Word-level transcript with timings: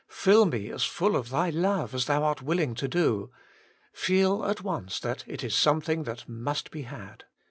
Fill 0.09 0.45
me 0.47 0.71
as 0.71 0.83
full 0.83 1.15
of 1.15 1.29
Thy 1.29 1.51
love 1.51 1.93
as 1.93 2.05
Thou 2.07 2.23
art 2.23 2.41
willing 2.41 2.73
to 2.73 2.87
do!' 2.87 3.29
feel 3.93 4.43
at 4.45 4.63
once 4.63 4.99
that 4.99 5.23
it 5.27 5.43
is 5.43 5.53
something 5.55 6.05
that 6.05 6.27
must 6.27 6.71
be 6.71 6.81
had. 6.81 7.25